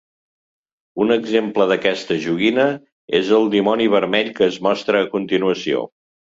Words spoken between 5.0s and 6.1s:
a continuació.